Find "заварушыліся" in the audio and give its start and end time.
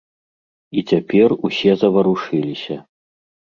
1.83-2.81